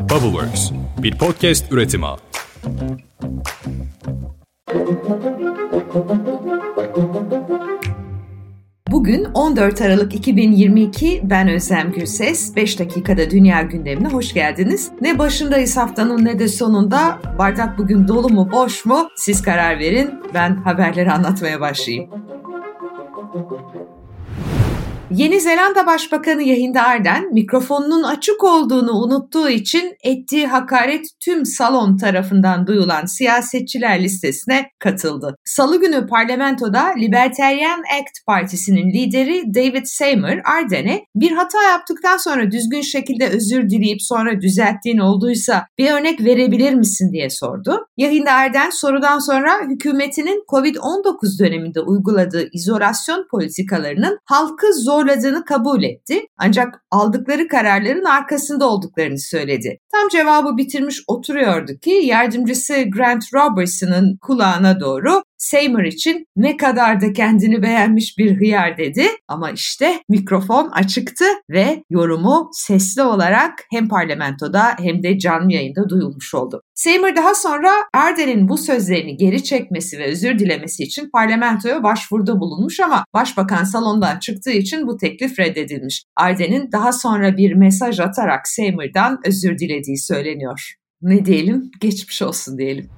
Bubbleworks, 0.00 0.70
bir 1.02 1.18
podcast 1.18 1.72
üretimi. 1.72 2.06
Bugün 8.90 9.24
14 9.24 9.80
Aralık 9.80 10.14
2022 10.14 11.20
ben 11.24 11.48
Özlem 11.48 11.92
Gürses. 11.92 12.56
5 12.56 12.78
dakikada 12.78 13.30
dünya 13.30 13.62
gündemine 13.62 14.08
hoş 14.08 14.34
geldiniz. 14.34 14.90
Ne 15.00 15.18
başındayız 15.18 15.76
haftanın 15.76 16.24
ne 16.24 16.38
de 16.38 16.48
sonunda. 16.48 17.18
Bardak 17.38 17.78
bugün 17.78 18.08
dolu 18.08 18.28
mu 18.28 18.48
boş 18.52 18.84
mu? 18.84 19.08
Siz 19.16 19.42
karar 19.42 19.78
verin. 19.78 20.10
Ben 20.34 20.56
haberleri 20.56 21.12
anlatmaya 21.12 21.60
başlayayım. 21.60 22.10
Yeni 25.14 25.40
Zelanda 25.40 25.86
Başbakanı 25.86 26.42
Yahinda 26.42 26.82
Ardern 26.82 27.32
mikrofonunun 27.32 28.02
açık 28.02 28.44
olduğunu 28.44 28.92
unuttuğu 28.92 29.48
için 29.48 29.96
ettiği 30.04 30.46
hakaret 30.46 31.06
tüm 31.20 31.46
salon 31.46 31.96
tarafından 31.96 32.66
duyulan 32.66 33.06
siyasetçiler 33.06 34.02
listesine 34.02 34.70
katıldı. 34.78 35.36
Salı 35.44 35.80
günü 35.80 36.06
parlamentoda 36.06 36.94
Libertarian 36.98 37.82
Act 38.00 38.26
Partisi'nin 38.26 38.92
lideri 38.92 39.54
David 39.54 39.84
Seymour 39.84 40.38
Ardern'e 40.44 41.04
bir 41.14 41.32
hata 41.32 41.62
yaptıktan 41.62 42.16
sonra 42.16 42.50
düzgün 42.50 42.82
şekilde 42.82 43.28
özür 43.28 43.70
dileyip 43.70 44.02
sonra 44.02 44.40
düzelttiğin 44.40 44.98
olduysa 44.98 45.66
bir 45.78 45.90
örnek 45.90 46.24
verebilir 46.24 46.74
misin 46.74 47.12
diye 47.12 47.30
sordu. 47.30 47.86
Yahinda 47.96 48.32
Ardern 48.32 48.70
sorudan 48.70 49.18
sonra 49.18 49.60
hükümetinin 49.68 50.44
COVID-19 50.48 51.38
döneminde 51.38 51.80
uyguladığı 51.80 52.48
izolasyon 52.52 53.26
politikalarının 53.30 54.18
halkı 54.24 54.74
zor 54.74 54.99
zorladığını 55.00 55.44
kabul 55.44 55.82
etti. 55.82 56.26
Ancak 56.38 56.82
aldıkları 56.90 57.48
kararların 57.48 58.04
arkasında 58.04 58.68
olduklarını 58.68 59.18
söyledi. 59.18 59.78
Tam 59.92 60.08
cevabı 60.08 60.56
bitirmiş 60.56 61.02
oturuyordu 61.06 61.72
ki 61.82 61.90
yardımcısı 61.90 62.74
Grant 62.94 63.24
Robertson'ın 63.34 64.18
kulağına 64.22 64.80
doğru 64.80 65.22
Seymour 65.40 65.82
için 65.82 66.26
ne 66.36 66.56
kadar 66.56 67.00
da 67.00 67.12
kendini 67.12 67.62
beğenmiş 67.62 68.18
bir 68.18 68.36
hıyar 68.36 68.78
dedi. 68.78 69.06
Ama 69.28 69.50
işte 69.50 70.02
mikrofon 70.08 70.68
açıktı 70.68 71.24
ve 71.50 71.84
yorumu 71.90 72.50
sesli 72.52 73.02
olarak 73.02 73.52
hem 73.70 73.88
parlamentoda 73.88 74.76
hem 74.78 75.02
de 75.02 75.18
canlı 75.18 75.52
yayında 75.52 75.88
duyulmuş 75.88 76.34
oldu. 76.34 76.62
Seymour 76.74 77.16
daha 77.16 77.34
sonra 77.34 77.70
Erden'in 77.94 78.48
bu 78.48 78.58
sözlerini 78.58 79.16
geri 79.16 79.44
çekmesi 79.44 79.98
ve 79.98 80.04
özür 80.04 80.38
dilemesi 80.38 80.82
için 80.82 81.10
parlamentoya 81.10 81.82
başvuruda 81.82 82.40
bulunmuş 82.40 82.80
ama 82.80 83.04
başbakan 83.14 83.64
salondan 83.64 84.18
çıktığı 84.18 84.50
için 84.50 84.86
bu 84.86 84.96
teklif 84.96 85.38
reddedilmiş. 85.38 86.04
Erden'in 86.18 86.72
daha 86.72 86.92
sonra 86.92 87.36
bir 87.36 87.52
mesaj 87.52 88.00
atarak 88.00 88.48
Seymour'dan 88.48 89.20
özür 89.26 89.58
dilediği 89.58 89.98
söyleniyor. 89.98 90.74
Ne 91.02 91.24
diyelim? 91.24 91.70
Geçmiş 91.80 92.22
olsun 92.22 92.58
diyelim. 92.58 92.90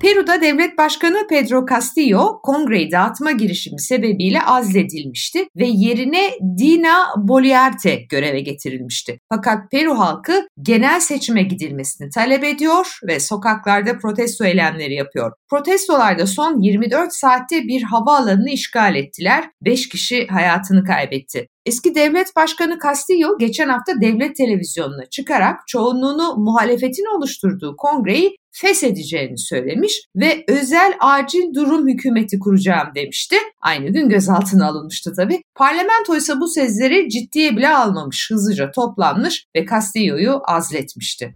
Peru'da 0.00 0.42
devlet 0.42 0.78
başkanı 0.78 1.26
Pedro 1.30 1.66
Castillo 1.70 2.40
kongreyi 2.42 2.90
dağıtma 2.90 3.32
girişimi 3.32 3.80
sebebiyle 3.80 4.42
azledilmişti 4.42 5.46
ve 5.56 5.66
yerine 5.66 6.30
Dina 6.58 7.06
Boluarte 7.16 7.94
göreve 7.94 8.40
getirilmişti. 8.40 9.20
Fakat 9.28 9.70
Peru 9.70 9.98
halkı 9.98 10.48
genel 10.62 11.00
seçime 11.00 11.42
gidilmesini 11.42 12.10
talep 12.10 12.44
ediyor 12.44 12.98
ve 13.08 13.20
sokaklarda 13.20 13.98
protesto 13.98 14.44
eylemleri 14.44 14.94
yapıyor. 14.94 15.32
Protestolarda 15.50 16.26
son 16.26 16.60
24 16.60 17.12
saatte 17.12 17.62
bir 17.62 17.82
havaalanını 17.82 18.50
işgal 18.50 18.96
ettiler. 18.96 19.44
5 19.62 19.88
kişi 19.88 20.26
hayatını 20.26 20.84
kaybetti. 20.84 21.48
Eski 21.68 21.94
devlet 21.94 22.36
başkanı 22.36 22.78
Castillo 22.82 23.38
geçen 23.38 23.68
hafta 23.68 23.92
devlet 24.00 24.36
televizyonuna 24.36 25.06
çıkarak 25.06 25.60
çoğunluğunu 25.66 26.36
muhalefetin 26.36 27.16
oluşturduğu 27.16 27.76
kongreyi 27.76 28.36
feshedeceğini 28.50 29.38
söylemiş 29.38 30.02
ve 30.16 30.44
özel 30.48 30.92
acil 31.00 31.54
durum 31.54 31.88
hükümeti 31.88 32.38
kuracağım 32.38 32.88
demişti. 32.94 33.36
Aynı 33.60 33.88
gün 33.88 34.08
gözaltına 34.08 34.66
alınmıştı 34.66 35.12
tabii. 35.16 35.42
Parlamento 35.54 36.16
ise 36.16 36.40
bu 36.40 36.48
sözleri 36.48 37.08
ciddiye 37.10 37.56
bile 37.56 37.68
almamış, 37.68 38.30
hızlıca 38.30 38.70
toplanmış 38.70 39.44
ve 39.56 39.66
Castillo'yu 39.66 40.40
azletmişti. 40.44 41.34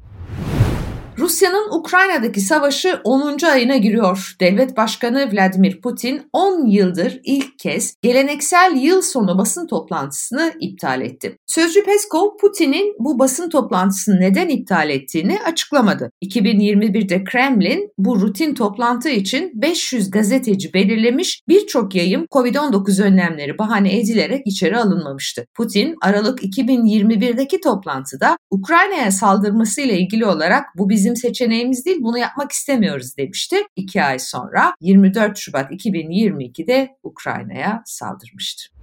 Rusya'nın 1.18 1.78
Ukrayna'daki 1.78 2.40
savaşı 2.40 3.00
10. 3.04 3.38
ayına 3.46 3.76
giriyor. 3.76 4.36
Devlet 4.40 4.76
Başkanı 4.76 5.32
Vladimir 5.32 5.80
Putin 5.80 6.22
10 6.32 6.66
yıldır 6.66 7.20
ilk 7.24 7.58
kez 7.58 7.94
geleneksel 8.02 8.76
yıl 8.76 9.02
sonu 9.02 9.38
basın 9.38 9.66
toplantısını 9.66 10.52
iptal 10.60 11.00
etti. 11.00 11.36
Sözcü 11.46 11.84
Peskov 11.84 12.36
Putin'in 12.40 12.94
bu 12.98 13.18
basın 13.18 13.50
toplantısını 13.50 14.20
neden 14.20 14.48
iptal 14.48 14.90
ettiğini 14.90 15.38
açıklamadı. 15.46 16.10
2021'de 16.24 17.24
Kremlin 17.24 17.92
bu 17.98 18.20
rutin 18.20 18.54
toplantı 18.54 19.08
için 19.08 19.52
500 19.54 20.10
gazeteci 20.10 20.74
belirlemiş 20.74 21.40
birçok 21.48 21.94
yayım 21.94 22.26
Covid-19 22.30 23.02
önlemleri 23.02 23.58
bahane 23.58 24.00
edilerek 24.00 24.42
içeri 24.46 24.78
alınmamıştı. 24.78 25.44
Putin 25.54 25.94
Aralık 26.02 26.42
2021'deki 26.42 27.60
toplantıda 27.60 28.36
Ukrayna'ya 28.50 29.10
saldırmasıyla 29.10 29.94
ilgili 29.94 30.26
olarak 30.26 30.64
bu 30.78 30.88
bizim 30.88 31.01
bizim 31.02 31.16
seçeneğimiz 31.16 31.86
değil 31.86 31.98
bunu 32.00 32.18
yapmak 32.18 32.52
istemiyoruz 32.52 33.16
demişti. 33.16 33.56
İki 33.76 34.02
ay 34.02 34.18
sonra 34.18 34.74
24 34.80 35.38
Şubat 35.38 35.72
2022'de 35.72 36.96
Ukrayna'ya 37.02 37.82
saldırmıştı. 37.86 38.81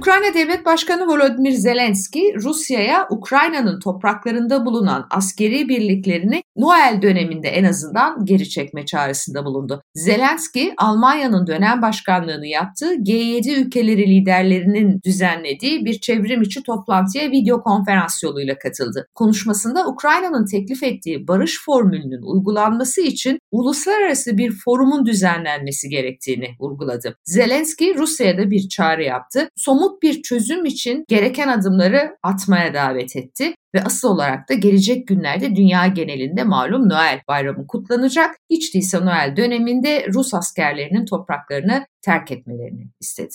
Ukrayna 0.00 0.34
Devlet 0.34 0.66
Başkanı 0.66 1.06
Volodymyr 1.06 1.52
Zelenski, 1.52 2.34
Rusya'ya 2.42 3.06
Ukrayna'nın 3.10 3.80
topraklarında 3.80 4.66
bulunan 4.66 5.06
askeri 5.10 5.68
birliklerini 5.68 6.42
Noel 6.56 6.98
döneminde 7.02 7.48
en 7.48 7.64
azından 7.64 8.24
geri 8.24 8.48
çekme 8.48 8.86
çağrısında 8.86 9.44
bulundu. 9.44 9.82
Zelenski, 9.94 10.74
Almanya'nın 10.76 11.46
dönem 11.46 11.82
başkanlığını 11.82 12.46
yaptığı 12.46 12.94
G7 12.94 13.66
ülkeleri 13.66 14.06
liderlerinin 14.06 15.00
düzenlediği 15.04 15.84
bir 15.84 16.00
çevrim 16.00 16.42
içi 16.42 16.62
toplantıya 16.62 17.30
video 17.30 17.62
konferans 17.62 18.22
yoluyla 18.22 18.58
katıldı. 18.58 19.06
Konuşmasında 19.14 19.86
Ukrayna'nın 19.86 20.46
teklif 20.46 20.82
ettiği 20.82 21.28
barış 21.28 21.64
formülünün 21.64 22.22
uygulanması 22.22 23.00
için 23.00 23.39
uluslararası 23.50 24.38
bir 24.38 24.52
forumun 24.64 25.06
düzenlenmesi 25.06 25.88
gerektiğini 25.88 26.48
vurguladı. 26.60 27.16
Zelenski, 27.24 27.94
Rusya'ya 27.94 28.38
da 28.38 28.50
bir 28.50 28.68
çağrı 28.68 29.02
yaptı. 29.02 29.48
Somut 29.56 30.02
bir 30.02 30.22
çözüm 30.22 30.64
için 30.64 31.04
gereken 31.08 31.48
adımları 31.48 32.16
atmaya 32.22 32.74
davet 32.74 33.16
etti 33.16 33.54
ve 33.74 33.82
asıl 33.84 34.08
olarak 34.08 34.48
da 34.48 34.54
gelecek 34.54 35.08
günlerde 35.08 35.56
dünya 35.56 35.86
genelinde 35.86 36.44
malum 36.44 36.88
Noel 36.88 37.20
bayramı 37.28 37.66
kutlanacak. 37.66 38.36
Hiç 38.50 38.74
değilse 38.74 39.00
Noel 39.00 39.34
döneminde 39.36 40.06
Rus 40.14 40.34
askerlerinin 40.34 41.06
topraklarını 41.06 41.86
terk 42.02 42.32
etmelerini 42.32 42.90
istedi. 43.00 43.34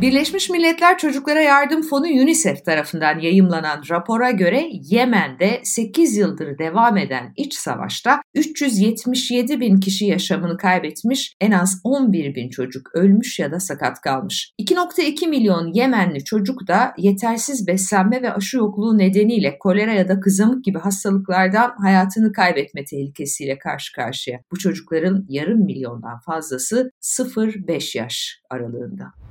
Birleşmiş 0.00 0.50
Milletler 0.50 0.98
Çocuklara 0.98 1.40
Yardım 1.40 1.82
Fonu 1.82 2.06
UNICEF 2.06 2.64
tarafından 2.64 3.18
yayımlanan 3.18 3.82
rapora 3.90 4.30
göre 4.30 4.68
Yemen'de 4.72 5.60
8 5.64 6.16
yıldır 6.16 6.58
devam 6.58 6.96
eden 6.96 7.32
iç 7.36 7.54
savaşta 7.54 8.20
377 8.34 9.60
bin 9.60 9.80
kişi 9.80 10.06
yaşamını 10.06 10.56
kaybetmiş, 10.56 11.36
en 11.40 11.50
az 11.50 11.80
11 11.84 12.34
bin 12.34 12.50
çocuk 12.50 12.94
ölmüş 12.94 13.38
ya 13.38 13.52
da 13.52 13.60
sakat 13.60 14.00
kalmış. 14.00 14.52
2.2 14.60 15.28
milyon 15.28 15.72
Yemenli 15.74 16.24
çocuk 16.24 16.68
da 16.68 16.94
yetersiz 16.98 17.66
beslenme 17.66 18.22
ve 18.22 18.32
aşı 18.32 18.56
yokluğu 18.56 18.98
nedeniyle 18.98 19.58
kolera 19.58 19.92
ya 19.92 20.08
da 20.08 20.20
kızamık 20.20 20.64
gibi 20.64 20.78
hastalıklardan 20.78 21.74
hayatını 21.82 22.32
kaybetme 22.32 22.84
tehlikesiyle 22.84 23.58
karşı 23.58 23.92
karşıya. 23.92 24.40
Bu 24.52 24.58
çocukların 24.58 25.26
yarım 25.28 25.64
milyondan 25.64 26.18
fazlası 26.18 26.90
0-5 27.02 27.98
yaş 27.98 28.40
aralığında. 28.50 29.25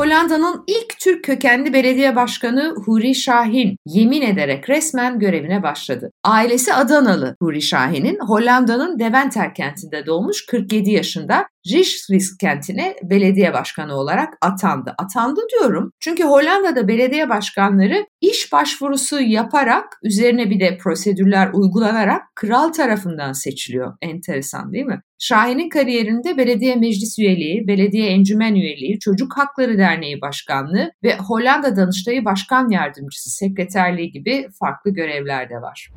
Hollanda'nın 0.00 0.64
ilk 0.66 0.98
Türk 0.98 1.24
kökenli 1.24 1.72
belediye 1.72 2.16
başkanı 2.16 2.74
Huri 2.84 3.14
Şahin 3.14 3.76
yemin 3.86 4.22
ederek 4.22 4.70
resmen 4.70 5.18
görevine 5.18 5.62
başladı. 5.62 6.12
Ailesi 6.24 6.74
Adanalı 6.74 7.36
Huri 7.42 7.62
Şahin'in 7.62 8.18
Hollanda'nın 8.18 8.98
Deventer 8.98 9.54
kentinde 9.54 10.06
doğmuş 10.06 10.46
47 10.46 10.90
yaşında 10.90 11.46
Rijswijk 11.66 12.40
kentine 12.40 12.96
belediye 13.02 13.52
başkanı 13.52 13.94
olarak 13.94 14.34
atandı. 14.40 14.94
Atandı 14.98 15.40
diyorum 15.52 15.92
çünkü 16.00 16.24
Hollanda'da 16.24 16.88
belediye 16.88 17.28
başkanları 17.28 18.06
iş 18.20 18.52
başvurusu 18.52 19.20
yaparak 19.20 19.84
üzerine 20.02 20.50
bir 20.50 20.60
de 20.60 20.78
prosedürler 20.78 21.50
uygulanarak 21.52 22.22
kral 22.34 22.68
tarafından 22.68 23.32
seçiliyor. 23.32 23.96
Enteresan 24.02 24.72
değil 24.72 24.86
mi? 24.86 25.00
Şahin'in 25.18 25.68
kariyerinde 25.68 26.36
belediye 26.36 26.76
meclis 26.76 27.18
üyeliği, 27.18 27.68
belediye 27.68 28.10
encümen 28.10 28.54
üyeliği, 28.54 28.98
çocuk 28.98 29.38
hakları 29.38 29.78
derneği 29.78 30.20
başkanlığı 30.20 30.92
ve 31.04 31.16
Hollanda 31.16 31.76
Danıştayı 31.76 32.24
Başkan 32.24 32.68
Yardımcısı 32.68 33.30
sekreterliği 33.30 34.10
gibi 34.10 34.48
farklı 34.60 34.90
görevler 34.90 35.50
de 35.50 35.54
var. 35.54 35.90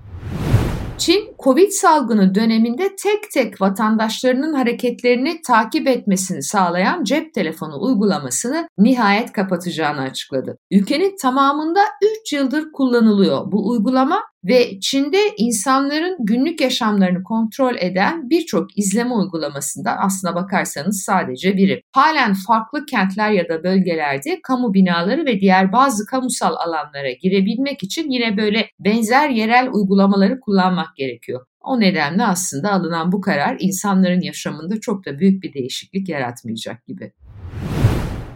Çin, 0.98 1.36
Covid 1.44 1.70
salgını 1.70 2.36
döneminde 2.36 2.96
tek 2.96 3.32
tek 3.32 3.62
vatandaşlarının 3.62 4.54
hareketlerini 4.54 5.42
takip 5.42 5.88
etmesini 5.88 6.44
sağlayan 6.44 7.04
cep 7.04 7.34
telefonu 7.34 7.82
uygulamasını 7.82 8.68
nihayet 8.78 9.32
kapatacağını 9.32 10.02
açıkladı. 10.02 10.58
Ülkenin 10.72 11.16
tamamında 11.22 11.80
3 12.22 12.34
yıldır 12.34 12.72
kullanılıyor 12.72 13.52
bu 13.52 13.70
uygulama 13.70 14.22
ve 14.46 14.80
Çin'de 14.80 15.18
insanların 15.38 16.18
günlük 16.20 16.62
yaşamlarını 16.62 17.24
kontrol 17.24 17.76
eden 17.80 18.30
birçok 18.30 18.78
izleme 18.78 19.14
uygulamasından 19.14 19.98
aslına 20.00 20.36
bakarsanız 20.36 21.04
sadece 21.04 21.58
biri. 21.58 21.82
Halen 21.92 22.34
farklı 22.34 22.86
kentler 22.86 23.32
ya 23.32 23.50
da 23.50 23.64
bölgelerde 23.64 24.40
kamu 24.44 24.74
binaları 24.74 25.26
ve 25.26 25.40
diğer 25.40 25.72
bazı 25.72 26.06
kamusal 26.06 26.56
alanlara 26.56 27.12
girebilmek 27.22 27.84
için 27.84 28.12
yine 28.12 28.38
böyle 28.38 28.70
benzer 28.80 29.30
yerel 29.30 29.70
uygulamaları 29.74 30.40
kullanmak 30.40 30.96
gerekiyor. 30.96 31.46
O 31.62 31.80
nedenle 31.80 32.24
aslında 32.24 32.72
alınan 32.72 33.12
bu 33.12 33.22
karar 33.22 33.58
insanların 33.60 34.22
yaşamında 34.22 34.80
çok 34.80 35.06
da 35.06 35.20
büyük 35.20 35.44
bir 35.44 35.54
değişiklik 35.54 36.10
yaratmayacak 36.10 36.88
gibi. 36.88 37.12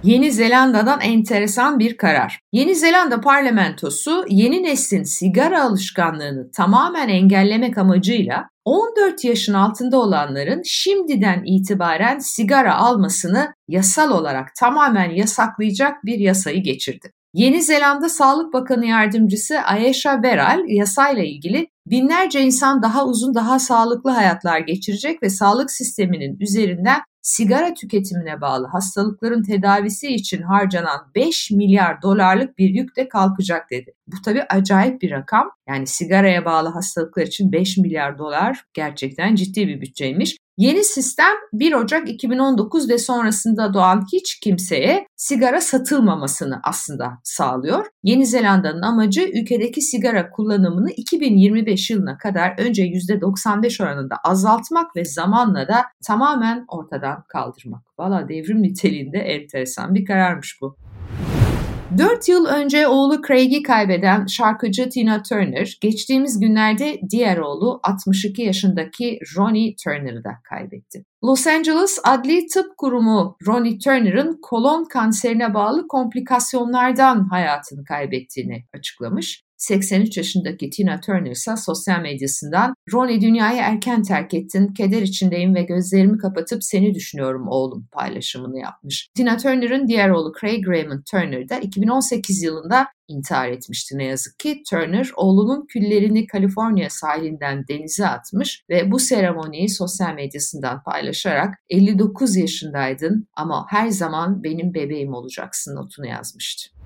Yeni 0.08 0.32
Zelanda'dan 0.32 1.02
enteresan 1.02 1.80
bir 1.80 1.98
karar. 1.98 2.40
Yeni 2.52 2.76
Zelanda 2.76 3.22
parlamentosu 3.22 4.26
yeni 4.30 4.64
neslin 4.64 5.04
sigara 5.04 5.64
alışkanlığını 5.64 6.52
tamamen 6.52 7.10
engellemek 7.10 7.78
amacıyla 7.78 8.50
14 8.66 9.24
yaşın 9.24 9.54
altında 9.54 10.00
olanların 10.00 10.62
şimdiden 10.66 11.44
itibaren 11.46 12.20
sigara 12.20 12.76
almasını 12.76 13.54
yasal 13.68 14.12
olarak 14.12 14.56
tamamen 14.60 15.10
yasaklayacak 15.10 16.06
bir 16.06 16.20
yasayı 16.20 16.64
geçirdi. 16.64 17.12
Yeni 17.38 17.64
Zelanda 17.64 18.10
Sağlık 18.10 18.54
Bakanı 18.54 18.86
Yardımcısı 18.86 19.60
Ayesha 19.60 20.24
Veral 20.24 20.60
yasayla 20.68 21.24
ilgili 21.24 21.68
binlerce 21.88 22.42
insan 22.42 22.82
daha 22.82 23.06
uzun 23.06 23.36
daha 23.36 23.60
sağlıklı 23.60 24.10
hayatlar 24.10 24.60
geçirecek 24.60 25.24
ve 25.24 25.30
sağlık 25.30 25.72
sisteminin 25.72 26.40
üzerinden 26.40 27.02
sigara 27.22 27.74
tüketimine 27.74 28.42
bağlı 28.42 28.68
hastalıkların 28.68 29.44
tedavisi 29.44 30.08
için 30.08 30.42
harcanan 30.42 31.00
5 31.16 31.52
milyar 31.52 32.02
dolarlık 32.02 32.58
bir 32.58 32.70
yük 32.70 32.96
de 32.96 33.08
kalkacak 33.08 33.72
dedi. 33.72 33.94
Bu 34.08 34.16
tabii 34.26 34.44
acayip 34.44 35.02
bir 35.02 35.12
rakam. 35.12 35.50
Yani 35.70 35.88
sigaraya 35.88 36.46
bağlı 36.46 36.70
hastalıklar 36.70 37.24
için 37.24 37.52
5 37.52 37.78
milyar 37.78 38.18
dolar 38.18 38.64
gerçekten 38.74 39.36
ciddi 39.36 39.68
bir 39.68 39.82
bütçeymiş. 39.82 40.38
Yeni 40.58 40.84
sistem 40.84 41.36
1 41.54 41.74
Ocak 41.74 42.10
2019 42.10 42.90
ve 42.90 42.98
sonrasında 42.98 43.74
doğan 43.74 44.06
hiç 44.14 44.40
kimseye 44.40 45.08
sigara 45.16 45.62
satılmamasını 45.62 46.60
aslında 46.64 47.20
sağlıyor. 47.24 47.86
Yeni 48.04 48.26
Zelanda'nın 48.26 48.82
amacı 48.82 49.22
ülkedeki 49.22 49.82
sigara 49.82 50.30
kullanımını 50.30 50.92
2025 50.92 51.90
yılına 51.90 52.18
kadar 52.18 52.56
önce 52.58 52.84
%95 52.84 53.84
oranında 53.84 54.16
azaltmak 54.24 54.96
ve 54.96 55.06
zamanla 55.06 55.68
da 55.68 55.86
tamamen 56.08 56.66
ortadan 56.68 57.24
kaldırmak. 57.28 57.82
Valla 58.00 58.30
devrim 58.30 58.64
niteliğinde 58.64 59.18
enteresan 59.18 59.96
bir 59.96 60.06
kararmış 60.06 60.58
bu. 60.62 60.78
4 61.98 62.30
yıl 62.30 62.46
önce 62.46 62.88
oğlu 62.88 63.22
Craig'i 63.28 63.64
kaybeden 63.64 64.26
şarkıcı 64.26 64.90
Tina 64.90 65.22
Turner, 65.22 65.78
geçtiğimiz 65.82 66.40
günlerde 66.40 67.02
diğer 67.10 67.38
oğlu 67.38 67.80
62 67.84 68.42
yaşındaki 68.42 69.20
Ronnie 69.38 69.76
Turner'ı 69.84 70.24
da 70.24 70.32
kaybetti. 70.44 71.04
Los 71.24 71.48
Angeles 71.48 72.00
Adli 72.04 72.48
Tıp 72.48 72.78
Kurumu 72.78 73.38
Ronnie 73.48 73.78
Turner'ın 73.80 74.40
kolon 74.42 74.86
kanserine 74.86 75.54
bağlı 75.54 75.88
komplikasyonlardan 75.88 77.28
hayatını 77.30 77.84
kaybettiğini 77.84 78.66
açıklamış. 78.74 79.47
83 79.58 80.18
yaşındaki 80.18 80.70
Tina 80.70 81.00
Turner 81.00 81.32
ise 81.32 81.56
sosyal 81.58 82.02
medyasından 82.02 82.74
Ronnie 82.94 83.22
dünyayı 83.22 83.60
erken 83.62 84.04
terk 84.04 84.34
ettin, 84.34 84.74
keder 84.74 85.02
içindeyim 85.02 85.56
ve 85.56 85.64
gözlerimi 85.64 86.18
kapatıp 86.18 86.64
seni 86.64 86.94
düşünüyorum 86.94 87.48
oğlum 87.48 87.88
paylaşımını 87.92 88.60
yapmış. 88.60 89.10
Tina 89.16 89.38
Turner'ın 89.38 89.88
diğer 89.88 90.10
oğlu 90.10 90.34
Craig 90.42 90.68
Raymond 90.68 91.04
Turner 91.12 91.50
da 91.50 91.60
2018 91.60 92.44
yılında 92.44 92.88
intihar 93.08 93.50
etmişti 93.50 93.98
ne 93.98 94.04
yazık 94.04 94.40
ki. 94.40 94.64
Turner 94.70 95.12
oğlunun 95.16 95.66
küllerini 95.66 96.28
Kaliforniya 96.28 96.90
sahilinden 96.90 97.66
denize 97.68 98.08
atmış 98.08 98.64
ve 98.70 98.92
bu 98.92 99.00
seremoniyi 99.00 99.70
sosyal 99.70 100.14
medyasından 100.14 100.84
paylaşarak 100.84 101.56
59 101.70 102.38
yaşındaydın 102.38 103.28
ama 103.36 103.66
her 103.70 103.88
zaman 103.88 104.44
benim 104.44 104.74
bebeğim 104.74 105.14
olacaksın 105.14 105.76
notunu 105.76 106.08
yazmıştı. 106.08 106.77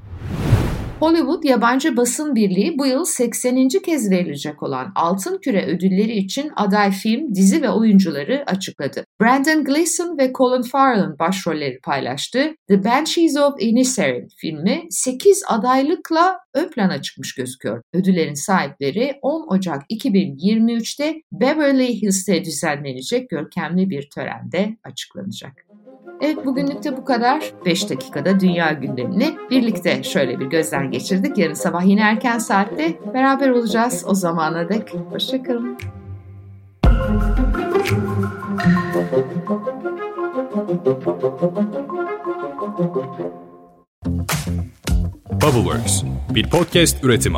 Hollywood 1.02 1.44
Yabancı 1.44 1.98
Basın 1.98 2.36
Birliği 2.36 2.78
bu 2.78 2.86
yıl 2.86 3.06
80. 3.06 3.68
kez 3.68 4.12
verilecek 4.12 4.64
olan 4.64 4.92
Altın 4.96 5.38
Küre 5.38 5.66
ödülleri 5.66 6.12
için 6.12 6.52
aday 6.56 6.92
film, 6.92 7.36
dizi 7.36 7.62
ve 7.62 7.70
oyuncuları 7.70 8.44
açıkladı. 8.48 9.06
Brandon 9.22 9.64
Gleeson 9.64 10.18
ve 10.18 10.34
Colin 10.34 10.62
Farrell'ın 10.62 11.20
başrolleri 11.20 11.80
paylaştığı 11.80 12.56
The 12.68 12.84
Banshees 12.84 13.38
of 13.38 13.54
Inisherin 13.60 14.28
filmi 14.38 14.84
8 14.90 15.44
adaylıkla 15.48 16.40
ön 16.54 16.70
plana 16.70 17.02
çıkmış 17.02 17.36
gözüküyor. 17.36 17.82
Ödüllerin 17.94 18.34
sahipleri 18.34 19.20
10 19.22 19.56
Ocak 19.56 19.84
2023'te 19.92 21.22
Beverly 21.32 22.02
Hills'te 22.02 22.46
düzenlenecek 22.46 23.30
görkemli 23.30 23.90
bir 23.90 24.10
törende 24.10 24.78
açıklanacak. 24.84 25.71
Evet 26.22 26.46
bugünlük 26.46 26.84
de 26.84 26.98
bu 26.98 27.06
kadar. 27.06 27.54
5 27.66 27.90
dakikada 27.90 28.40
dünya 28.40 28.72
gündemini 28.72 29.38
birlikte 29.50 30.04
şöyle 30.04 30.40
bir 30.40 30.46
gözden 30.46 30.92
geçirdik. 30.92 31.38
Yarın 31.38 31.54
sabah 31.54 31.86
yine 31.86 32.02
erken 32.02 32.38
saatte 32.38 33.00
beraber 33.14 33.50
olacağız. 33.50 34.06
O 34.08 34.16
zamana 34.16 34.70
dek 34.70 34.94
hoşçakalın. 35.12 35.78
Bubbleworks 45.42 46.04
bir 46.30 46.50
podcast 46.50 47.04
üretimi. 47.04 47.38